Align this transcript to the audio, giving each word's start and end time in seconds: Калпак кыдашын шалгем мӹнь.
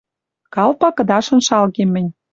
Калпак 0.55 0.93
кыдашын 0.97 1.39
шалгем 1.47 1.89
мӹнь. 1.93 2.11